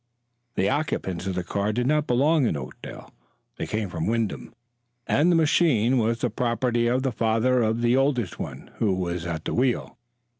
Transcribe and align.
The 0.55 0.67
occupants 0.67 1.27
of 1.27 1.35
the 1.35 1.43
car 1.43 1.71
did 1.71 1.85
not 1.85 2.07
belong 2.07 2.47
in 2.47 2.57
Oakdale; 2.57 3.13
they 3.57 3.67
came 3.67 3.87
from 3.87 4.07
Wyndham, 4.07 4.51
and 5.05 5.31
the 5.31 5.35
machine 5.35 5.99
was 5.99 6.17
the 6.21 6.31
property 6.31 6.87
of 6.87 7.03
the 7.03 7.11
father 7.11 7.61
of 7.61 7.81
the 7.83 7.95
oldest 7.95 8.39
one, 8.39 8.71
who 8.77 8.95
was 8.95 9.27
at 9.27 9.45
the 9.45 9.53
wheel. 9.53 9.99